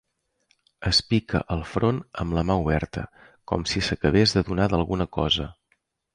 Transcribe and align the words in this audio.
Es 0.91 1.01
pica 1.11 1.41
el 1.55 1.61
front 1.73 1.99
amb 2.23 2.37
la 2.39 2.45
mà 2.51 2.57
oberta, 2.65 3.05
com 3.53 3.67
si 3.75 3.85
s'acabés 3.91 4.35
d'adonar 4.39 4.69
d'alguna 4.75 5.11
cosa. 5.21 5.49